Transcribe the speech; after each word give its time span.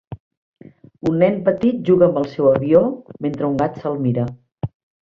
Un 1.09 1.19
nen 1.25 1.37
petit 1.51 1.85
juga 1.91 2.09
amb 2.09 2.19
el 2.25 2.27
seu 2.35 2.51
avió 2.55 2.83
mentre 3.29 3.53
un 3.53 3.63
gat 3.65 3.83
se'l 3.85 4.05
mira 4.09 4.31